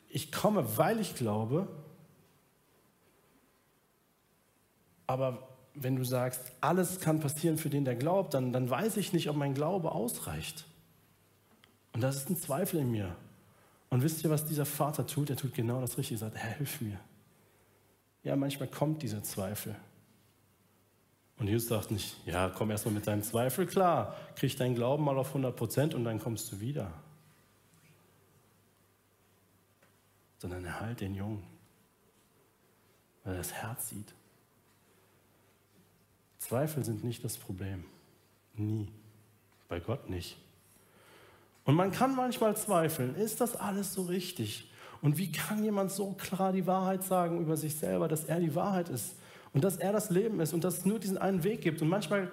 [0.08, 1.68] ich komme, weil ich glaube,
[5.06, 9.12] aber wenn du sagst, alles kann passieren für den, der glaubt, dann, dann weiß ich
[9.12, 10.64] nicht, ob mein Glaube ausreicht.
[11.92, 13.14] Und das ist ein Zweifel in mir.
[13.94, 15.30] Und wisst ihr, was dieser Vater tut?
[15.30, 16.16] Er tut genau das Richtige.
[16.16, 16.98] Er sagt, Herr, hilf mir.
[18.24, 19.76] Ja, manchmal kommt dieser Zweifel.
[21.36, 25.16] Und Jesus sagt nicht, ja, komm erstmal mit deinem Zweifel klar, krieg deinen Glauben mal
[25.16, 26.92] auf 100 Prozent und dann kommst du wieder.
[30.38, 31.44] Sondern er heilt den Jungen,
[33.22, 34.12] weil er das Herz sieht.
[36.38, 37.84] Zweifel sind nicht das Problem.
[38.54, 38.88] Nie.
[39.68, 40.36] Bei Gott nicht.
[41.64, 44.70] Und man kann manchmal zweifeln, ist das alles so richtig?
[45.00, 48.54] Und wie kann jemand so klar die Wahrheit sagen über sich selber, dass er die
[48.54, 49.16] Wahrheit ist?
[49.54, 51.80] und dass er das Leben ist und dass es nur diesen einen Weg gibt.
[51.80, 52.30] Und manchmal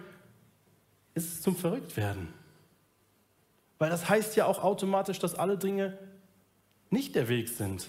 [1.13, 2.27] ist es zum Verrücktwerden.
[3.77, 5.97] Weil das heißt ja auch automatisch, dass alle Dinge
[6.89, 7.87] nicht der Weg sind.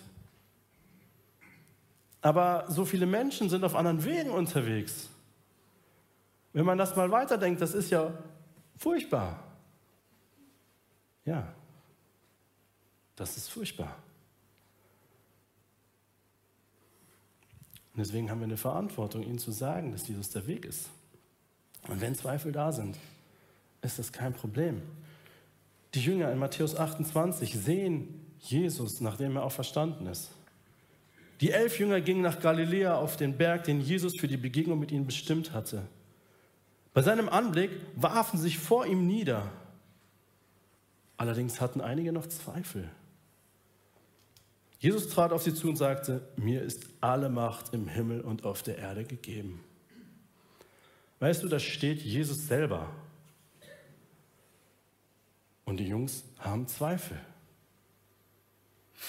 [2.20, 5.08] Aber so viele Menschen sind auf anderen Wegen unterwegs.
[6.52, 8.12] Wenn man das mal weiterdenkt, das ist ja
[8.76, 9.42] furchtbar.
[11.24, 11.52] Ja,
[13.16, 13.96] das ist furchtbar.
[17.94, 20.88] Und deswegen haben wir eine Verantwortung, ihnen zu sagen, dass Jesus der Weg ist.
[21.88, 22.96] Und wenn Zweifel da sind,
[23.82, 24.80] ist das kein Problem.
[25.94, 30.30] Die Jünger in Matthäus 28 sehen Jesus, nachdem er auch verstanden ist.
[31.40, 34.90] Die elf Jünger gingen nach Galiläa auf den Berg, den Jesus für die Begegnung mit
[34.90, 35.82] ihnen bestimmt hatte.
[36.94, 39.50] Bei seinem Anblick warfen sich vor ihm nieder.
[41.22, 42.90] Allerdings hatten einige noch Zweifel.
[44.80, 48.64] Jesus trat auf sie zu und sagte, mir ist alle Macht im Himmel und auf
[48.64, 49.62] der Erde gegeben.
[51.20, 52.90] Weißt du, da steht Jesus selber.
[55.64, 57.20] Und die Jungs haben Zweifel.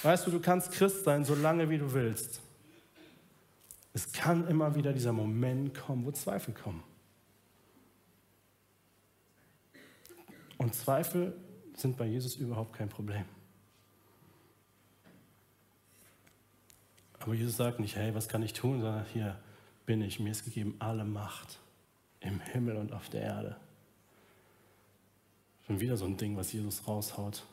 [0.03, 2.41] Weißt du, du kannst Christ sein, so lange wie du willst.
[3.91, 6.83] Es kann immer wieder dieser Moment kommen, wo Zweifel kommen.
[10.59, 11.35] Und Zweifel
[11.83, 13.25] sind bei Jesus überhaupt kein Problem.
[17.19, 19.39] Aber Jesus sagt nicht, hey, was kann ich tun, sondern hier
[19.85, 21.59] bin ich, mir ist gegeben alle Macht
[22.21, 23.57] im Himmel und auf der Erde.
[25.67, 27.43] Schon wieder so ein Ding, was Jesus raushaut.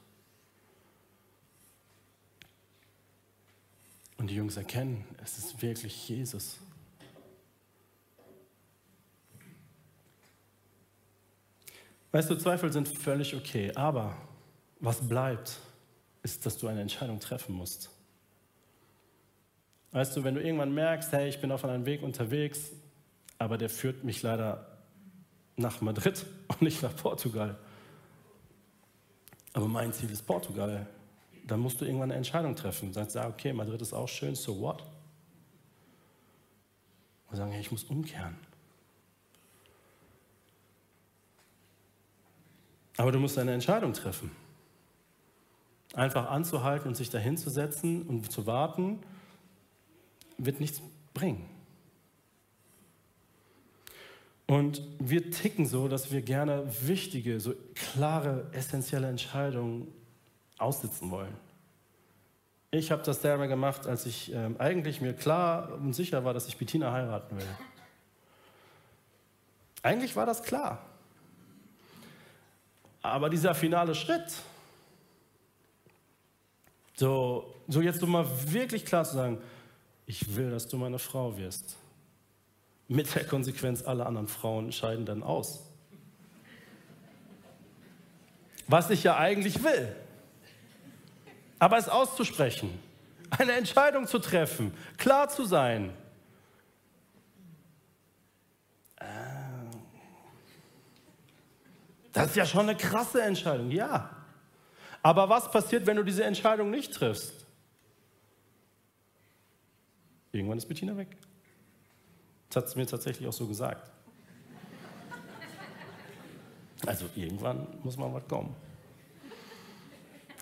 [4.16, 6.58] Und die Jungs erkennen, es ist wirklich Jesus.
[12.12, 14.16] Weißt du, Zweifel sind völlig okay, aber
[14.80, 15.58] was bleibt,
[16.22, 17.90] ist, dass du eine Entscheidung treffen musst.
[19.92, 22.70] Weißt du, wenn du irgendwann merkst, hey, ich bin auf einem Weg unterwegs,
[23.38, 24.78] aber der führt mich leider
[25.56, 27.58] nach Madrid und nicht nach Portugal.
[29.52, 30.86] Aber mein Ziel ist Portugal.
[31.46, 32.92] Dann musst du irgendwann eine Entscheidung treffen.
[32.92, 34.84] Sagst, ja, okay, Madrid ist auch schön, so what?
[37.28, 38.36] Und sagen, hey, ich muss umkehren.
[43.00, 44.30] Aber du musst eine Entscheidung treffen.
[45.94, 48.98] Einfach anzuhalten und sich dahin zu setzen und zu warten,
[50.36, 50.82] wird nichts
[51.14, 51.48] bringen.
[54.46, 59.88] Und wir ticken so, dass wir gerne wichtige, so klare, essentielle Entscheidungen
[60.58, 61.34] aussitzen wollen.
[62.70, 66.48] Ich habe das selber gemacht, als ich äh, eigentlich mir klar und sicher war, dass
[66.48, 67.48] ich Bettina heiraten will.
[69.82, 70.89] Eigentlich war das klar.
[73.02, 74.32] Aber dieser finale Schritt,
[76.94, 79.38] so, so jetzt mal wirklich klar zu sagen,
[80.06, 81.76] ich will, dass du meine Frau wirst.
[82.88, 85.64] Mit der Konsequenz, alle anderen Frauen scheiden dann aus.
[88.66, 89.94] Was ich ja eigentlich will.
[91.58, 92.78] Aber es auszusprechen,
[93.30, 95.92] eine Entscheidung zu treffen, klar zu sein,
[102.12, 104.10] Das ist ja schon eine krasse Entscheidung, ja.
[105.02, 107.46] Aber was passiert, wenn du diese Entscheidung nicht triffst?
[110.32, 111.16] Irgendwann ist Bettina weg.
[112.48, 113.90] Das hat sie mir tatsächlich auch so gesagt.
[116.86, 118.54] Also irgendwann muss mal was kommen.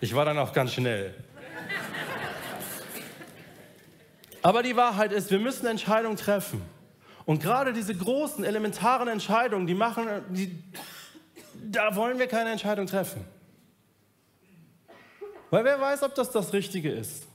[0.01, 1.13] Ich war dann auch ganz schnell.
[4.41, 6.61] Aber die Wahrheit ist, wir müssen Entscheidungen treffen.
[7.25, 10.63] Und gerade diese großen, elementaren Entscheidungen, die machen, die,
[11.69, 13.23] da wollen wir keine Entscheidung treffen.
[15.51, 17.27] Weil wer weiß, ob das das Richtige ist.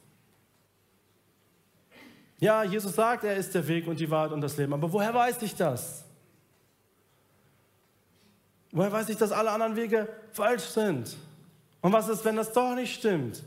[2.38, 4.72] Ja, Jesus sagt, er ist der Weg und die Wahrheit und das Leben.
[4.74, 6.04] Aber woher weiß ich das?
[8.72, 11.16] Woher weiß ich, dass alle anderen Wege falsch sind?
[11.80, 13.42] Und was ist, wenn das doch nicht stimmt?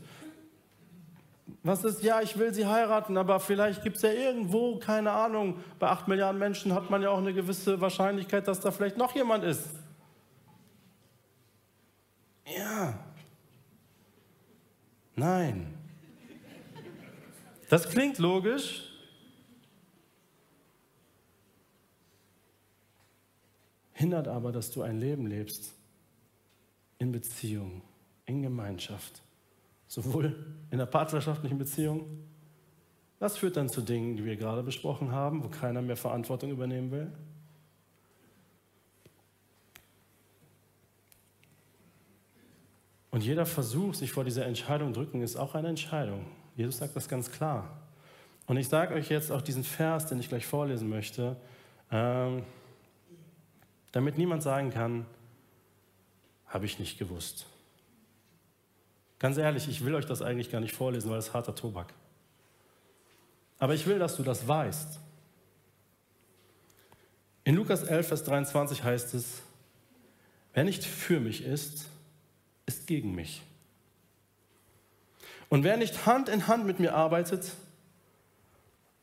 [1.62, 5.60] Was ist, ja, ich will sie heiraten, aber vielleicht gibt es ja irgendwo, keine Ahnung,
[5.78, 9.14] bei acht Milliarden Menschen hat man ja auch eine gewisse Wahrscheinlichkeit, dass da vielleicht noch
[9.14, 9.66] jemand ist.
[12.56, 12.98] Ja.
[15.16, 15.74] Nein.
[17.68, 18.84] Das klingt logisch.
[23.92, 25.74] Hindert aber, dass du ein Leben lebst
[26.98, 27.82] in Beziehung,
[28.26, 29.22] in Gemeinschaft,
[29.88, 32.06] sowohl in der partnerschaftlichen Beziehung.
[33.18, 36.92] Das führt dann zu Dingen, die wir gerade besprochen haben, wo keiner mehr Verantwortung übernehmen
[36.92, 37.12] will.
[43.18, 46.24] Und jeder Versuch, sich vor dieser Entscheidung drücken, ist auch eine Entscheidung.
[46.54, 47.76] Jesus sagt das ganz klar.
[48.46, 51.34] Und ich sage euch jetzt auch diesen Vers, den ich gleich vorlesen möchte,
[51.90, 52.44] ähm,
[53.90, 55.04] damit niemand sagen kann,
[56.46, 57.46] habe ich nicht gewusst.
[59.18, 61.92] Ganz ehrlich, ich will euch das eigentlich gar nicht vorlesen, weil es harter Tobak.
[63.58, 65.00] Aber ich will, dass du das weißt.
[67.42, 69.42] In Lukas 11, Vers 23 heißt es,
[70.54, 71.88] wer nicht für mich ist,
[72.68, 73.42] ist gegen mich.
[75.48, 77.54] Und wer nicht Hand in Hand mit mir arbeitet,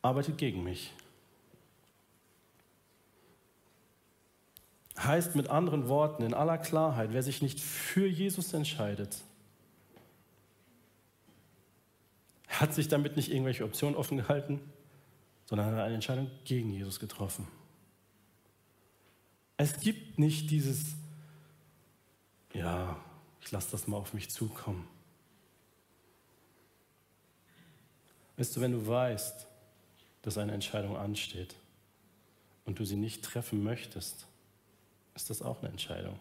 [0.01, 0.93] arbeitet gegen mich.
[4.97, 9.23] Heißt mit anderen Worten, in aller Klarheit, wer sich nicht für Jesus entscheidet,
[12.47, 14.61] hat sich damit nicht irgendwelche Optionen offen gehalten,
[15.45, 17.47] sondern hat eine Entscheidung gegen Jesus getroffen.
[19.57, 20.95] Es gibt nicht dieses,
[22.53, 22.97] ja,
[23.45, 24.87] ich lasse das mal auf mich zukommen.
[28.37, 29.45] Weißt du, wenn du weißt,
[30.23, 31.55] dass eine Entscheidung ansteht
[32.65, 34.25] und du sie nicht treffen möchtest,
[35.13, 36.19] ist das auch eine Entscheidung.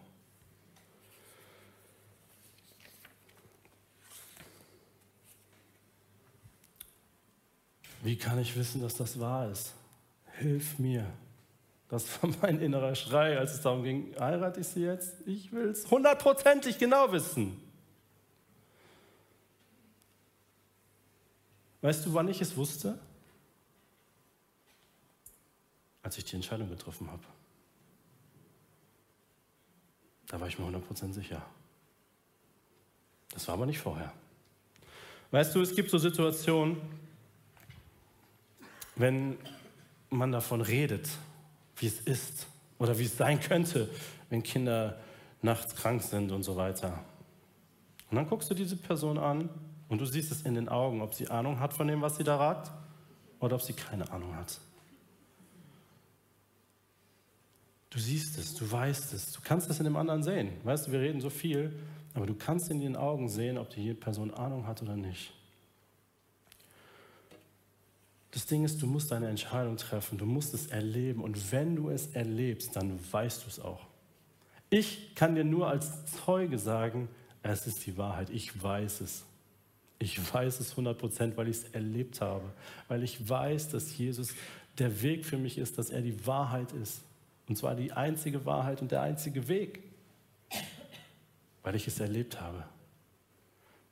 [8.03, 9.73] Wie kann ich wissen, dass das wahr ist?
[10.37, 11.11] Hilf mir.
[11.89, 15.15] Das war mein innerer Schrei, als es darum ging, heirate ich sie jetzt?
[15.25, 17.61] Ich will es hundertprozentig genau wissen.
[21.81, 22.97] Weißt du, wann ich es wusste?
[26.05, 27.23] als ich die Entscheidung getroffen habe.
[30.27, 31.43] Da war ich mir 100% sicher.
[33.31, 34.13] Das war aber nicht vorher.
[35.31, 36.79] Weißt du, es gibt so Situationen,
[38.95, 39.35] wenn
[40.11, 41.09] man davon redet,
[41.77, 43.89] wie es ist oder wie es sein könnte,
[44.29, 44.99] wenn Kinder
[45.41, 47.03] nachts krank sind und so weiter.
[48.09, 49.49] Und dann guckst du diese Person an
[49.89, 52.23] und du siehst es in den Augen, ob sie Ahnung hat von dem, was sie
[52.23, 52.71] da ragt
[53.39, 54.59] oder ob sie keine Ahnung hat.
[57.89, 60.51] Du siehst es, du weißt es, du kannst es in dem anderen sehen.
[60.63, 61.73] Weißt du, wir reden so viel,
[62.13, 65.33] aber du kannst in den Augen sehen, ob die Person Ahnung hat oder nicht.
[68.35, 71.89] Das Ding ist, du musst deine Entscheidung treffen, du musst es erleben und wenn du
[71.89, 73.87] es erlebst, dann weißt du es auch.
[74.69, 77.07] Ich kann dir nur als Zeuge sagen,
[77.43, 79.23] es ist die Wahrheit, ich weiß es.
[79.99, 82.51] Ich weiß es 100 Prozent, weil ich es erlebt habe,
[82.89, 84.33] weil ich weiß, dass Jesus
[84.79, 87.03] der Weg für mich ist, dass er die Wahrheit ist.
[87.47, 89.81] Und zwar die einzige Wahrheit und der einzige Weg,
[91.63, 92.65] weil ich es erlebt habe.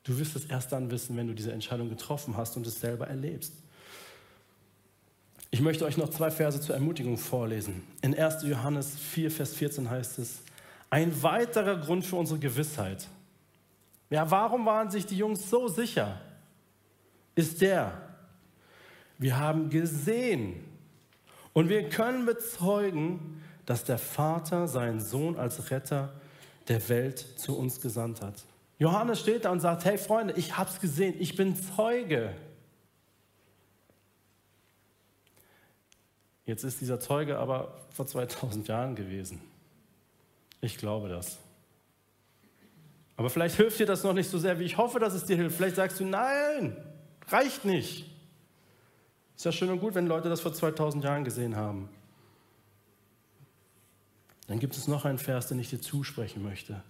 [0.02, 3.06] Du wirst es erst dann wissen, wenn du diese Entscheidung getroffen hast und es selber
[3.06, 3.63] erlebst.
[5.54, 7.84] Ich möchte euch noch zwei Verse zur Ermutigung vorlesen.
[8.02, 8.42] In 1.
[8.42, 10.40] Johannes 4, Vers 14 heißt es,
[10.90, 13.06] ein weiterer Grund für unsere Gewissheit.
[14.10, 16.20] Ja, warum waren sich die Jungs so sicher?
[17.36, 17.92] Ist der,
[19.18, 20.56] wir haben gesehen
[21.52, 26.14] und wir können bezeugen, dass der Vater seinen Sohn als Retter
[26.66, 28.42] der Welt zu uns gesandt hat.
[28.80, 32.34] Johannes steht da und sagt, hey Freunde, ich habe es gesehen, ich bin Zeuge.
[36.46, 39.40] Jetzt ist dieser Zeuge aber vor 2000 Jahren gewesen.
[40.60, 41.38] Ich glaube das.
[43.16, 45.36] Aber vielleicht hilft dir das noch nicht so sehr, wie ich hoffe, dass es dir
[45.36, 45.56] hilft.
[45.56, 46.76] Vielleicht sagst du, nein,
[47.28, 48.10] reicht nicht.
[49.36, 51.88] Ist ja schön und gut, wenn Leute das vor 2000 Jahren gesehen haben.
[54.46, 56.82] Dann gibt es noch einen Vers, den ich dir zusprechen möchte.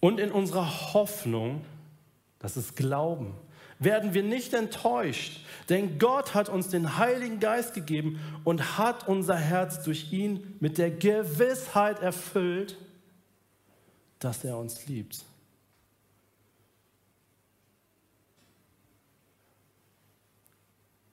[0.00, 1.64] Und in unserer Hoffnung,
[2.38, 3.34] das ist Glauben,
[3.78, 9.36] werden wir nicht enttäuscht, denn Gott hat uns den Heiligen Geist gegeben und hat unser
[9.36, 12.76] Herz durch ihn mit der Gewissheit erfüllt,
[14.18, 15.24] dass er uns liebt.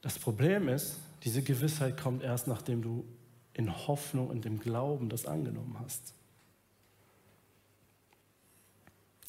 [0.01, 3.05] Das Problem ist, diese Gewissheit kommt erst, nachdem du
[3.53, 6.13] in Hoffnung und im Glauben das angenommen hast.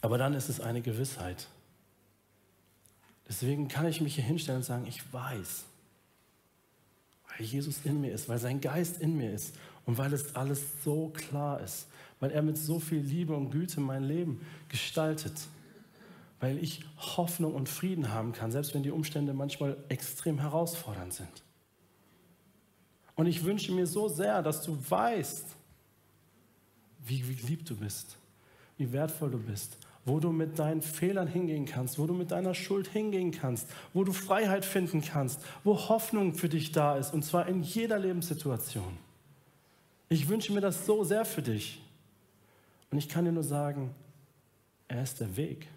[0.00, 1.46] Aber dann ist es eine Gewissheit.
[3.32, 5.64] Deswegen kann ich mich hier hinstellen und sagen, ich weiß,
[7.26, 9.54] weil Jesus in mir ist, weil sein Geist in mir ist
[9.86, 11.86] und weil es alles so klar ist,
[12.20, 15.32] weil er mit so viel Liebe und Güte mein Leben gestaltet,
[16.40, 21.42] weil ich Hoffnung und Frieden haben kann, selbst wenn die Umstände manchmal extrem herausfordernd sind.
[23.14, 25.46] Und ich wünsche mir so sehr, dass du weißt,
[27.06, 28.18] wie, wie lieb du bist,
[28.76, 32.54] wie wertvoll du bist, wo du mit deinen Fehlern hingehen kannst, wo du mit deiner
[32.54, 37.24] Schuld hingehen kannst, wo du Freiheit finden kannst, wo Hoffnung für dich da ist, und
[37.24, 38.98] zwar in jeder Lebenssituation.
[40.08, 41.80] Ich wünsche mir das so sehr für dich.
[42.90, 43.94] Und ich kann dir nur sagen,
[44.88, 45.68] er ist der Weg.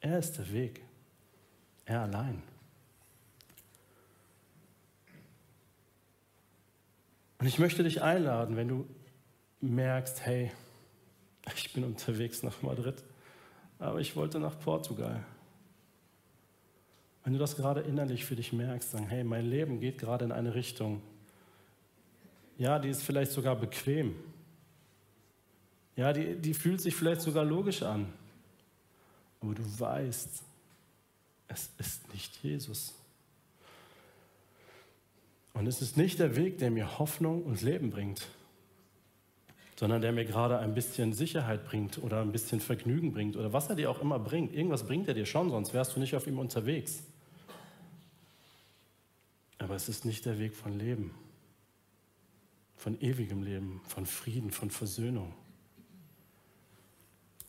[0.00, 0.82] Er ist der Weg.
[1.86, 2.42] Er allein.
[7.38, 8.86] Und ich möchte dich einladen, wenn du
[9.60, 10.50] merkst, hey,
[11.54, 13.02] ich bin unterwegs nach Madrid,
[13.78, 15.24] aber ich wollte nach Portugal.
[17.24, 20.32] Wenn du das gerade innerlich für dich merkst, sagen, hey, mein Leben geht gerade in
[20.32, 21.02] eine Richtung,
[22.58, 24.14] ja, die ist vielleicht sogar bequem.
[25.96, 28.12] Ja, die, die fühlt sich vielleicht sogar logisch an.
[29.40, 30.42] Aber du weißt,
[31.48, 32.94] es ist nicht Jesus.
[35.52, 38.28] Und es ist nicht der Weg, der mir Hoffnung und Leben bringt,
[39.78, 43.68] sondern der mir gerade ein bisschen Sicherheit bringt oder ein bisschen Vergnügen bringt oder was
[43.68, 44.54] er dir auch immer bringt.
[44.54, 47.02] Irgendwas bringt er dir schon, sonst wärst du nicht auf ihm unterwegs.
[49.58, 51.14] Aber es ist nicht der Weg von Leben,
[52.76, 55.34] von ewigem Leben, von Frieden, von Versöhnung.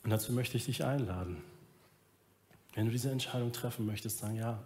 [0.04, 1.42] Und dazu möchte ich dich einladen.
[2.74, 4.62] Wenn du diese Entscheidung treffen möchtest, sagen, ja,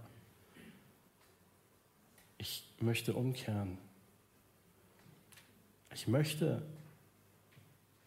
[2.38, 3.78] ich möchte umkehren.
[5.94, 6.64] Ich möchte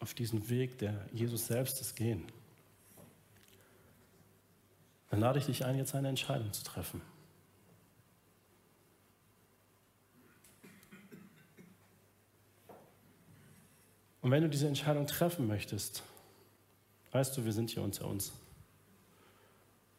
[0.05, 2.23] auf diesen Weg, der Jesus selbst ist, gehen.
[5.09, 7.01] Dann lade ich dich ein, jetzt eine Entscheidung zu treffen.
[14.21, 16.03] Und wenn du diese Entscheidung treffen möchtest,
[17.11, 18.31] weißt du, wir sind hier unter uns.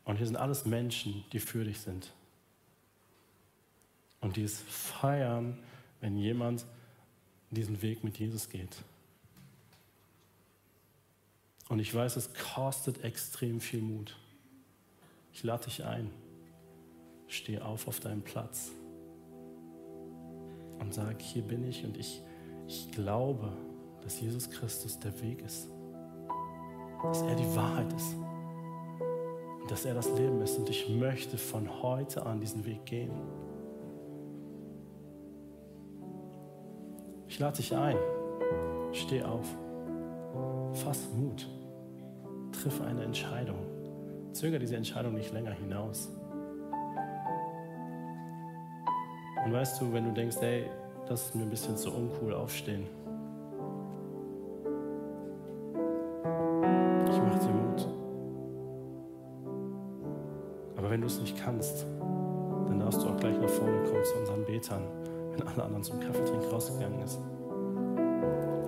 [0.05, 2.13] Und hier sind alles Menschen, die für dich sind.
[4.21, 5.59] und die es feiern,
[6.01, 6.65] wenn jemand
[7.51, 8.85] diesen Weg mit Jesus geht.
[11.69, 14.17] Und ich weiß, es kostet extrem viel Mut.
[15.33, 16.11] Ich lade dich ein.
[17.29, 18.71] Steh auf auf deinem Platz
[20.79, 22.23] und sag, hier bin ich und ich,
[22.69, 23.53] ich glaube,
[24.03, 25.69] dass Jesus Christus der Weg ist.
[27.03, 28.15] Dass er die Wahrheit ist.
[29.61, 30.57] Und dass er das Leben ist.
[30.59, 33.11] Und ich möchte von heute an diesen Weg gehen.
[37.29, 37.97] Ich lade dich ein.
[38.93, 39.47] Steh auf.
[40.73, 41.49] Fass Mut.
[42.63, 43.59] Triff eine Entscheidung.
[44.33, 46.09] Zöger diese Entscheidung nicht länger hinaus.
[49.45, 50.65] Und weißt du, wenn du denkst, ey,
[51.07, 52.87] das ist mir ein bisschen zu uncool, aufstehen.
[57.11, 57.89] Ich mache dir Mut.
[60.77, 61.85] Aber wenn du es nicht kannst,
[62.67, 64.83] dann darfst du auch gleich nach vorne kommen zu unseren Betern,
[65.33, 67.21] wenn alle anderen zum Kaffeetrinken rausgegangen ist.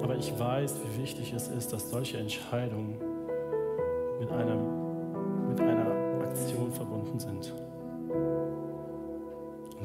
[0.02, 2.98] Aber ich weiß, wie wichtig es ist, dass solche Entscheidungen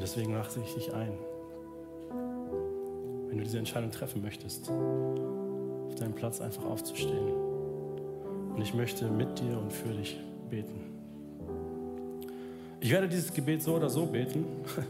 [0.04, 1.14] deswegen lache ich dich ein,
[3.28, 7.32] wenn du diese Entscheidung treffen möchtest, auf deinem Platz einfach aufzustehen.
[8.54, 10.82] Und ich möchte mit dir und für dich beten.
[12.80, 14.44] Ich werde dieses Gebet so oder so beten.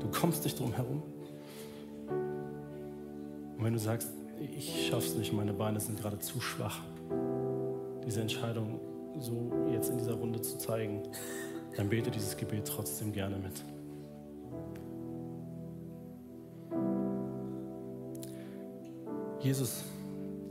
[0.00, 1.02] Du kommst nicht drum herum.
[3.56, 6.80] Und wenn du sagst, ich schaff's nicht, meine Beine sind gerade zu schwach,
[8.06, 8.78] diese Entscheidung
[9.18, 11.04] so jetzt in dieser Runde zu zeigen,
[11.74, 13.64] dann bete dieses Gebet trotzdem gerne mit.
[19.48, 19.82] Jesus,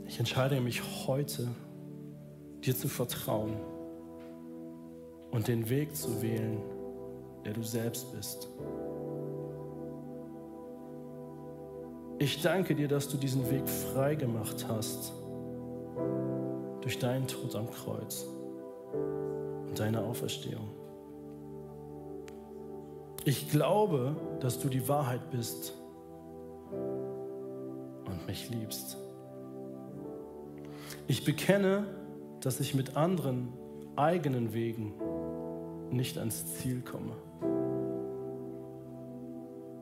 [0.08, 1.46] ich entscheide mich heute,
[2.64, 3.52] dir zu vertrauen
[5.30, 6.60] und den Weg zu wählen,
[7.44, 8.48] der du selbst bist.
[12.18, 15.12] Ich danke dir, dass du diesen Weg frei gemacht hast
[16.80, 18.26] durch deinen Tod am Kreuz
[19.68, 20.70] und deine Auferstehung.
[23.24, 25.72] Ich glaube, dass du die Wahrheit bist
[28.28, 28.96] mich liebst.
[31.08, 31.86] Ich bekenne,
[32.40, 33.52] dass ich mit anderen
[33.96, 34.94] eigenen Wegen
[35.90, 37.16] nicht ans Ziel komme.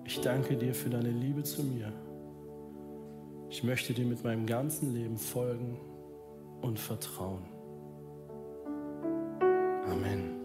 [0.04, 1.92] Ich danke dir für deine Liebe zu mir.
[3.50, 5.78] Ich möchte dir mit meinem ganzen Leben folgen
[6.62, 7.44] und vertrauen.
[9.90, 10.35] Amen.